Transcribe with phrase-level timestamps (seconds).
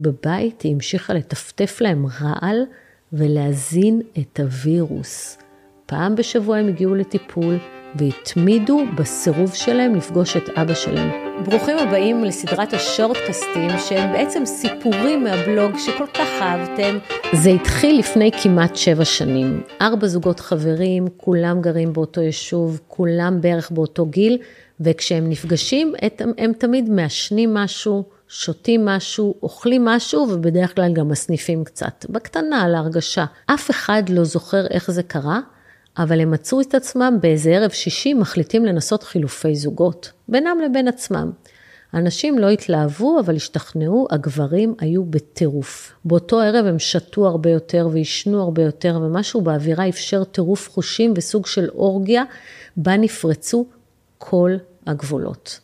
[0.00, 2.62] בבית היא המשיכה לטפטף להם רעל
[3.12, 5.38] ולהזין את הווירוס.
[5.86, 7.58] פעם בשבוע הם הגיעו לטיפול
[7.94, 11.10] והתמידו בסירוב שלהם לפגוש את אבא שלהם.
[11.44, 16.98] ברוכים הבאים לסדרת השורטקסטים שהם בעצם סיפורים מהבלוג שכל כך אהבתם.
[17.32, 19.62] זה התחיל לפני כמעט שבע שנים.
[19.80, 24.38] ארבע זוגות חברים, כולם גרים באותו יישוב, כולם בערך באותו גיל,
[24.80, 28.17] וכשהם נפגשים הם, הם תמיד מעשנים משהו.
[28.28, 33.24] שותים משהו, אוכלים משהו ובדרך כלל גם מסניפים קצת, בקטנה, להרגשה.
[33.46, 35.40] אף אחד לא זוכר איך זה קרה,
[35.98, 41.30] אבל הם מצאו את עצמם באיזה ערב שישי מחליטים לנסות חילופי זוגות, בינם לבין עצמם.
[41.92, 45.92] הנשים לא התלהבו, אבל השתכנעו, הגברים היו בטירוף.
[46.04, 51.46] באותו ערב הם שתו הרבה יותר ועישנו הרבה יותר, ומשהו באווירה אפשר טירוף חושים וסוג
[51.46, 52.24] של אורגיה,
[52.76, 53.66] בה נפרצו
[54.18, 55.60] כל הגבולות.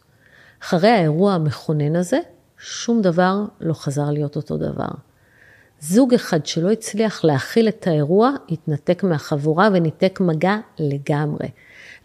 [0.63, 2.19] אחרי האירוע המכונן הזה,
[2.67, 4.89] שום דבר לא חזר להיות אותו דבר.
[5.81, 11.49] זוג אחד שלא הצליח להכיל את האירוע, התנתק מהחבורה וניתק מגע לגמרי.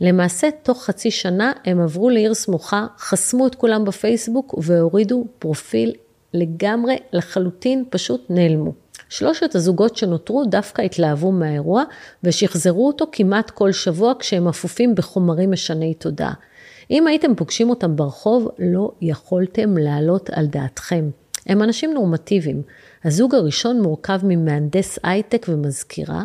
[0.01, 5.93] למעשה, תוך חצי שנה הם עברו לעיר סמוכה, חסמו את כולם בפייסבוק והורידו פרופיל
[6.33, 8.73] לגמרי, לחלוטין, פשוט נעלמו.
[9.09, 11.83] שלושת הזוגות שנותרו דווקא התלהבו מהאירוע
[12.23, 16.33] ושחזרו אותו כמעט כל שבוע כשהם אפופים בחומרים משני תודעה.
[16.91, 21.09] אם הייתם פוגשים אותם ברחוב, לא יכולתם להעלות על דעתכם.
[21.45, 22.61] הם אנשים נורמטיביים.
[23.05, 26.23] הזוג הראשון מורכב ממהנדס הייטק ומזכירה,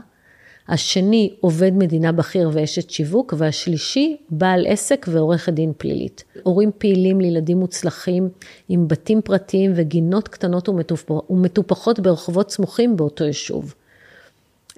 [0.68, 6.24] השני עובד מדינה בכיר ואשת שיווק, והשלישי בעל עסק ועורכת דין פלילית.
[6.42, 8.28] הורים פעילים לילדים מוצלחים,
[8.68, 10.68] עם בתים פרטיים וגינות קטנות
[11.30, 13.74] ומטופחות ברחובות סמוכים באותו יישוב.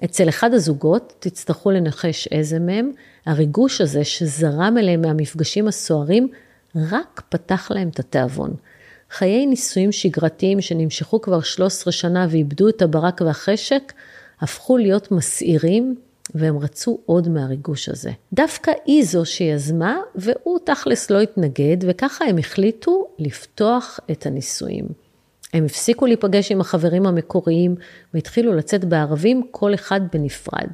[0.03, 2.91] אצל אחד הזוגות, תצטרכו לנחש איזה מהם,
[3.25, 6.27] הריגוש הזה שזרם אליהם מהמפגשים הסוערים,
[6.75, 8.55] רק פתח להם את התיאבון.
[9.11, 13.93] חיי נישואים שגרתיים שנמשכו כבר 13 שנה ואיבדו את הברק והחשק,
[14.41, 15.95] הפכו להיות מסעירים,
[16.35, 18.11] והם רצו עוד מהריגוש הזה.
[18.33, 24.85] דווקא היא זו שיזמה, והוא תכלס לא התנגד, וככה הם החליטו לפתוח את הנישואים.
[25.53, 27.75] הם הפסיקו להיפגש עם החברים המקוריים
[28.13, 30.69] והתחילו לצאת בערבים, כל אחד בנפרד.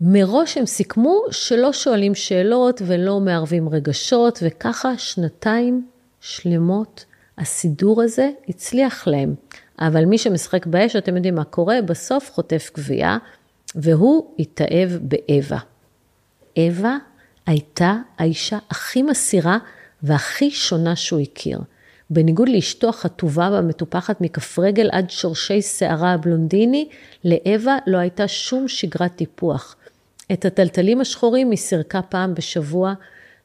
[0.00, 5.86] מראש הם סיכמו שלא שואלים שאלות ולא מערבים רגשות, וככה שנתיים
[6.20, 7.04] שלמות
[7.38, 9.34] הסידור הזה הצליח להם.
[9.78, 13.18] אבל מי שמשחק באש, אתם יודעים מה קורה, בסוף חוטף גבייה,
[13.74, 15.58] והוא התאהב באווה.
[16.58, 16.98] אווה
[17.46, 19.58] הייתה האישה הכי מסירה
[20.02, 21.58] והכי שונה שהוא הכיר.
[22.12, 26.88] בניגוד לאשתו החטובה והמטופחת מכף רגל עד שורשי שערה הבלונדיני,
[27.24, 29.76] לאווה לא הייתה שום שגרת טיפוח.
[30.32, 32.94] את הטלטלים השחורים היא סירקה פעם בשבוע,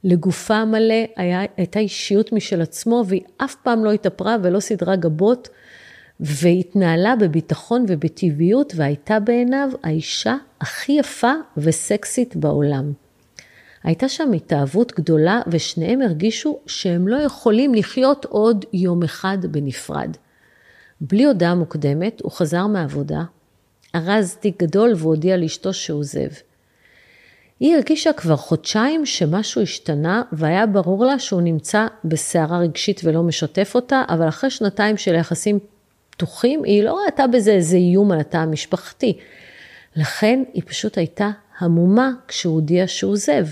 [0.03, 5.49] לגופה המלא היה, הייתה אישיות משל עצמו, והיא אף פעם לא התאפרה ולא סדרה גבות,
[6.19, 12.91] והתנהלה בביטחון ובטבעיות, והייתה בעיניו האישה הכי יפה וסקסית בעולם.
[13.83, 20.17] הייתה שם התאהבות גדולה, ושניהם הרגישו שהם לא יכולים לחיות עוד יום אחד בנפרד.
[21.01, 23.23] בלי הודעה מוקדמת, הוא חזר מהעבודה,
[23.95, 26.29] ארז תיק גדול והודיע לאשתו שהוא עוזב.
[27.59, 33.71] היא הרגישה כבר חודשיים שמשהו השתנה, והיה ברור לה שהוא נמצא בסערה רגשית ולא משתף
[33.75, 35.59] אותה, אבל אחרי שנתיים של יחסים
[36.09, 39.17] פתוחים, היא לא ראתה בזה איזה איום על התא המשפחתי.
[39.95, 43.45] לכן היא פשוט הייתה המומה כשהוא הודיע שהוא עוזב.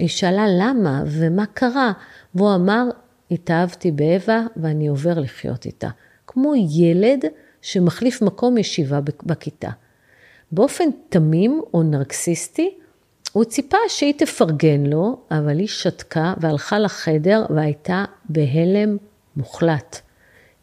[0.00, 1.92] היא שאלה למה ומה קרה,
[2.34, 2.84] והוא אמר,
[3.30, 5.88] התאהבתי באווה ואני עובר לחיות איתה.
[6.26, 7.24] כמו ילד
[7.62, 9.70] שמחליף מקום ישיבה בכיתה.
[10.52, 12.74] באופן תמים או נרקסיסטי,
[13.32, 18.96] הוא ציפה שהיא תפרגן לו, אבל היא שתקה והלכה לחדר והייתה בהלם
[19.36, 20.00] מוחלט.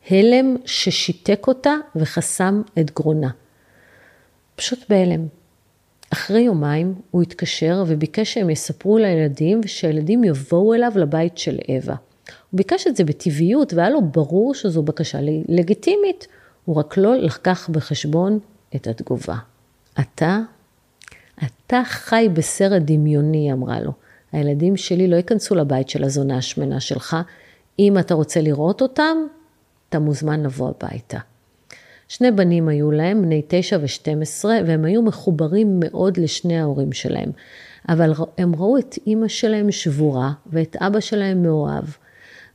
[0.10, 3.30] הלם ששיתק אותה וחסם את גרונה.
[4.56, 5.28] פשוט בהלם.
[6.14, 11.96] אחרי יומיים הוא התקשר וביקש שהם יספרו לילדים ושהילדים יבואו אליו לבית של אווה.
[12.52, 16.28] הוא ביקש את זה בטבעיות והיה לו ברור שזו בקשה לגיטימית,
[16.66, 18.40] הוא רק לא לקח בחשבון
[18.76, 19.36] את התגובה.
[20.00, 20.40] אתה
[21.44, 23.92] אתה חי בסרט דמיוני, אמרה לו.
[24.32, 27.18] הילדים שלי לא ייכנסו לבית של הזונה השמנה שלך.
[27.80, 29.18] אם אתה רוצה לראות אותם,
[29.90, 31.18] אתה מוזמן לבוא הביתה.
[32.08, 37.32] שני בנים היו להם, בני תשע ושתים עשרה, והם היו מחוברים מאוד לשני ההורים שלהם.
[37.90, 41.86] אבל הם ראו את אימא שלהם שבורה ואת אבא שלהם מאוהב.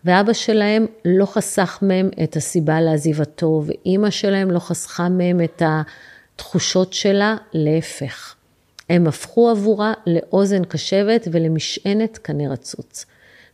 [0.05, 6.93] ואבא שלהם לא חסך מהם את הסיבה לעזיבתו, ואימא שלהם לא חסכה מהם את התחושות
[6.93, 8.35] שלה, להפך.
[8.91, 13.07] הם הפכו עבורה לאוזן קשבת ולמשענת קנה רצוץ.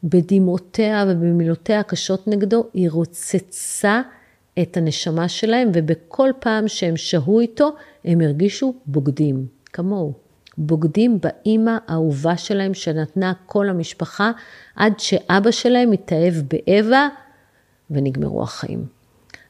[0.04, 4.00] בדמעותיה ובמילותיה הקשות נגדו, היא רוצצה
[4.62, 7.70] את הנשמה שלהם, ובכל פעם שהם שהו איתו,
[8.05, 10.12] הם הרגישו בוגדים, כמוהו.
[10.58, 14.31] בוגדים באימא האהובה שלהם שנתנה כל המשפחה,
[14.76, 17.08] עד שאבא שלהם התאהב באווה
[17.90, 18.84] ונגמרו החיים.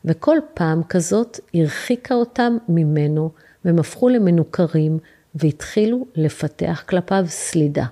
[0.04, 3.30] וכל פעם כזאת הרחיקה אותם ממנו,
[3.64, 4.98] והם הפכו למנוכרים,
[5.34, 7.84] והתחילו לפתח כלפיו סלידה.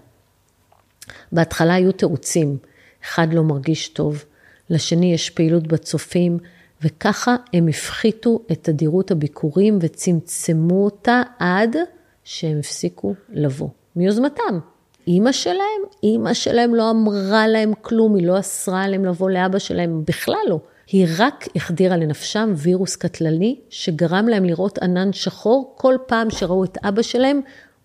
[1.32, 2.56] בהתחלה היו תירוצים,
[3.04, 4.24] אחד לא מרגיש טוב,
[4.70, 6.38] לשני יש פעילות בצופים,
[6.82, 11.76] וככה הם הפחיתו את תדירות הביקורים וצמצמו אותה עד
[12.24, 14.58] שהם הפסיקו לבוא, מיוזמתם.
[15.06, 20.02] אימא שלהם, אימא שלהם לא אמרה להם כלום, היא לא אסרה עליהם לבוא לאבא שלהם,
[20.06, 20.60] בכלל לא.
[20.86, 26.78] היא רק החדירה לנפשם וירוס קטלני שגרם להם לראות ענן שחור כל פעם שראו את
[26.84, 27.40] אבא שלהם,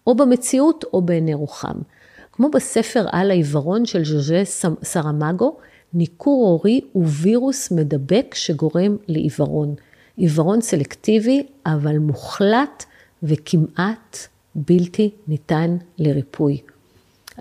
[0.07, 1.75] או במציאות או בעיני רוחם.
[2.31, 4.41] כמו בספר על העיוורון של ז'וז'ה
[4.83, 5.57] סרמגו,
[5.93, 9.75] ניכור הורי הוא וירוס מדבק שגורם לעיוורון.
[10.17, 12.85] עיוורון סלקטיבי, אבל מוחלט
[13.23, 14.17] וכמעט
[14.55, 16.61] בלתי ניתן לריפוי.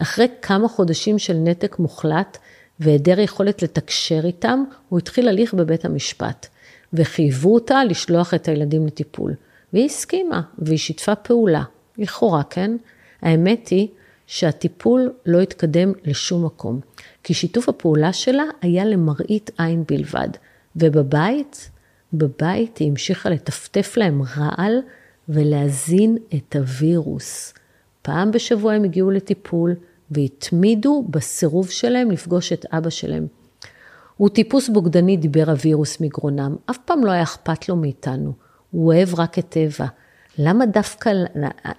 [0.02, 2.38] אחרי כמה חודשים של נתק מוחלט
[2.80, 6.46] והיעדר יכולת לתקשר איתם, הוא התחיל הליך בבית המשפט,
[6.92, 9.34] וחייבו אותה לשלוח את הילדים לטיפול.
[9.72, 11.62] והיא הסכימה, והיא שיתפה פעולה.
[11.98, 12.76] לכאורה, כן?
[13.22, 13.88] האמת היא
[14.30, 16.80] שהטיפול לא התקדם לשום מקום,
[17.22, 20.28] כי שיתוף הפעולה שלה היה למראית עין בלבד.
[20.76, 21.70] ובבית,
[22.12, 24.78] בבית היא המשיכה לטפטף להם רעל
[25.28, 27.54] ולהזין את הווירוס.
[28.02, 29.74] פעם בשבוע הם הגיעו לטיפול
[30.10, 33.26] והתמידו בסירוב שלהם לפגוש את אבא שלהם.
[34.16, 38.32] הוא טיפוס בוגדני, דיבר הווירוס מגרונם, אף פעם לא היה אכפת לו מאיתנו,
[38.70, 39.86] הוא אוהב רק את טבע.
[40.42, 41.12] למה דווקא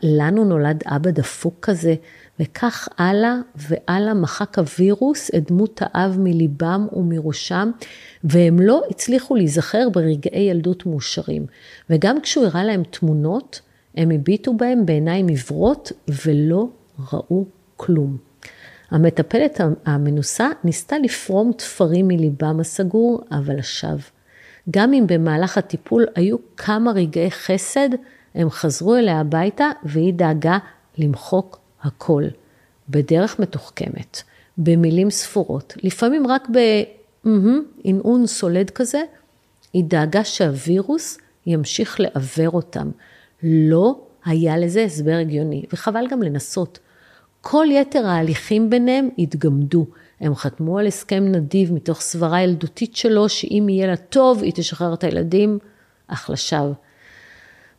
[0.03, 1.95] לנו נולד אבא דפוק כזה?
[2.39, 7.71] וכך הלאה והלאה מחק הווירוס את דמות האב מליבם ומראשם,
[8.23, 11.45] והם לא הצליחו להיזכר ברגעי ילדות מאושרים.
[11.89, 13.61] וגם כשהוא הראה להם תמונות,
[13.95, 15.91] הם הביטו בהם בעיניים עיוורות
[16.25, 16.67] ולא
[17.13, 17.45] ראו
[17.77, 18.17] כלום.
[18.91, 24.09] המטפלת המנוסה ניסתה לפרום תפרים מליבם הסגור, אבל לשווא.
[24.71, 27.89] גם אם במהלך הטיפול היו כמה רגעי חסד,
[28.35, 30.57] הם חזרו אליה הביתה והיא דאגה
[30.97, 32.23] למחוק הכל.
[32.89, 34.21] בדרך מתוחכמת,
[34.57, 36.47] במילים ספורות, לפעמים רק
[37.25, 39.01] בהנהון סולד כזה,
[39.73, 42.91] היא דאגה שהווירוס ימשיך לעוור אותם.
[43.43, 46.79] לא היה לזה הסבר הגיוני, וחבל גם לנסות.
[47.41, 49.85] כל יתר ההליכים ביניהם התגמדו.
[50.19, 54.93] הם חתמו על הסכם נדיב מתוך סברה ילדותית שלו, שאם יהיה לה טוב, היא תשחרר
[54.93, 55.59] את הילדים,
[56.07, 56.73] אך לשווא.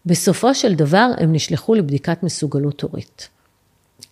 [0.07, 3.29] בסופו של דבר, הם נשלחו לבדיקת מסוגלות הורית.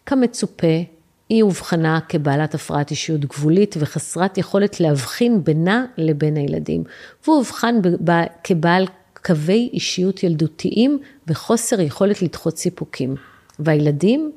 [0.06, 0.82] כמצופה,
[1.28, 6.84] היא אובחנה כבעלת הפרעת אישיות גבולית וחסרת יכולת להבחין בינה לבין הילדים,
[7.24, 7.74] והוא אובחן
[8.44, 13.14] כבעל קווי אישיות ילדותיים וחוסר יכולת לדחות סיפוקים.
[13.58, 14.32] והילדים?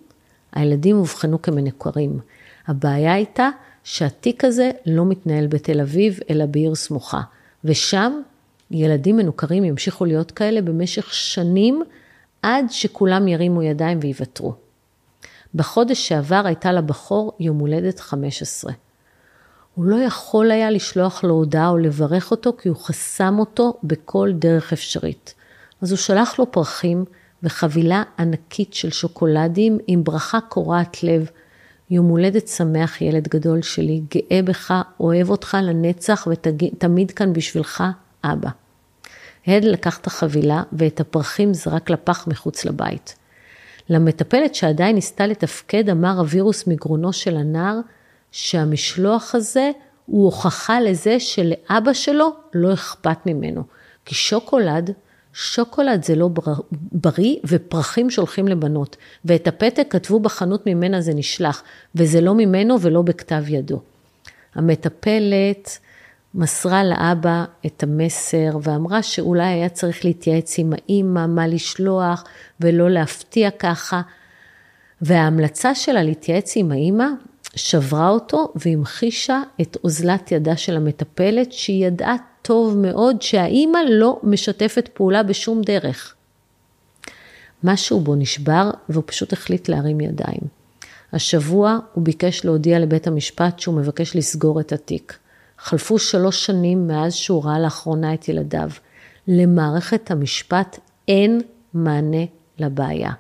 [0.52, 2.20] הילדים אובחנו כמנוכרים.
[2.68, 3.50] הבעיה הייתה
[3.84, 7.22] שהתיק הזה לא מתנהל בתל אביב, אלא בעיר סמוכה.
[7.64, 8.22] ושם
[8.74, 11.84] ילדים מנוכרים ימשיכו להיות כאלה במשך שנים,
[12.42, 14.54] עד שכולם ירימו ידיים ויוותרו.
[15.56, 18.74] בחודש שעבר הייתה לבחור יום הולדת 15.
[19.76, 24.32] הוא לא יכול היה לשלוח לו הודעה או לברך אותו כי הוא חסם אותו בכל
[24.34, 25.34] דרך אפשרית.
[25.82, 27.06] אז הוא שלח לו פרחים
[27.44, 31.30] וחבילה ענקית של שוקולדים עם ברכה קורעת לב.
[31.90, 37.84] יום הולדת שמח ילד גדול שלי, גאה בך, אוהב אותך לנצח ותמיד כאן בשבילך,
[38.24, 38.63] אבא.
[39.48, 43.16] הד לקח את החבילה ואת הפרחים זרק לפח מחוץ לבית.
[43.90, 47.80] למטפלת שעדיין ניסתה לתפקד, אמר הווירוס מגרונו של הנער,
[48.32, 49.72] שהמשלוח הזה
[50.06, 53.64] הוא הוכחה לזה שלאבא שלו לא אכפת ממנו.
[54.06, 54.94] כי שוקולד,
[55.34, 56.30] שוקולד זה לא
[56.72, 58.98] בריא ופרחים שולחים לבנות.
[59.26, 61.64] ואת הפתק כתבו בחנות ממנה זה נשלח,
[61.96, 63.82] וזה לא ממנו ולא בכתב ידו.
[64.56, 65.80] המטפלת
[66.36, 72.24] מסרה לאבא את המסר ואמרה שאולי היה צריך להתייעץ עם האימא מה לשלוח
[72.60, 74.02] ולא להפתיע ככה.
[75.02, 77.08] וההמלצה שלה להתייעץ עם האימא
[77.56, 84.90] שברה אותו והמחישה את אוזלת ידה של המטפלת שהיא ידעה טוב מאוד שהאימא לא משתפת
[84.94, 86.16] פעולה בשום דרך.
[87.64, 90.42] משהו בו נשבר והוא פשוט החליט להרים ידיים.
[91.14, 95.18] השבוע הוא ביקש להודיע לבית המשפט שהוא מבקש לסגור את התיק.
[95.64, 98.70] חלפו שלוש שנים מאז שהוא ראה לאחרונה את ילדיו.
[99.28, 101.42] למערכת המשפט אין
[101.74, 102.26] מענה
[102.60, 103.12] לבעיה,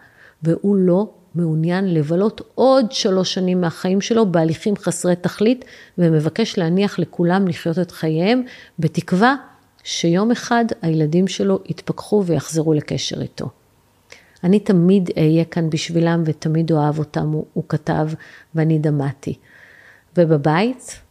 [0.43, 5.65] והוא לא מעוניין לבלות עוד שלוש שנים מהחיים שלו בהליכים חסרי תכלית,
[5.97, 8.43] ומבקש להניח לכולם לחיות את חייהם,
[8.79, 9.35] בתקווה
[9.83, 13.49] שיום אחד הילדים שלו יתפכחו ויחזרו לקשר איתו.
[14.43, 18.07] אני תמיד אהיה כאן בשבילם ותמיד אוהב אותם, הוא, הוא כתב,
[18.55, 19.33] ואני דמעתי.
[20.17, 21.02] ובבית,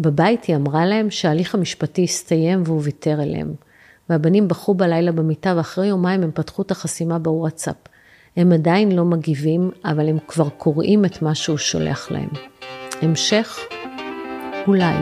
[0.00, 3.54] בבית היא אמרה להם שההליך המשפטי הסתיים והוא ויתר אליהם.
[4.10, 7.76] והבנים בכו בלילה במיטה ואחרי יומיים הם פתחו את החסימה בוואטסאפ.
[8.36, 12.28] הם עדיין לא מגיבים, אבל הם כבר קוראים את מה שהוא שולח להם.
[13.02, 13.58] המשך?
[14.66, 14.94] אולי,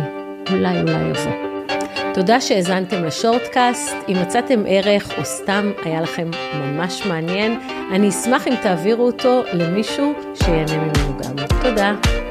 [0.51, 1.33] אולי, אולי יבוא.
[2.15, 3.95] תודה שהאזנתם לשורטקאסט.
[4.09, 7.61] אם מצאתם ערך או סתם היה לכם ממש מעניין,
[7.95, 11.47] אני אשמח אם תעבירו אותו למישהו שיהנה ממנו גם.
[11.63, 12.24] תודה.